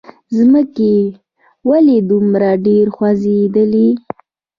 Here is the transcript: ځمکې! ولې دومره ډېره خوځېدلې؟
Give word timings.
ځمکې! 0.35 0.93
ولې 1.67 1.97
دومره 2.09 2.51
ډېره 2.65 2.91
خوځېدلې؟ 2.95 3.87